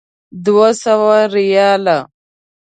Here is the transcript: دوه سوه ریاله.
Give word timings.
دوه 0.45 0.69
سوه 0.83 1.17
ریاله. 1.33 1.97